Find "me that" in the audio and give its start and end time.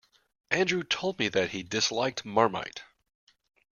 1.19-1.51